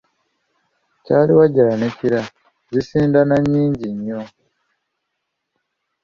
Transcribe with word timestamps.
Kyaliwajjala 1.03 1.73
ne 1.77 1.89
kira 1.97 2.21
zisindana 2.73 3.35
nnyingi 3.41 3.87
nnyo. 3.95 4.21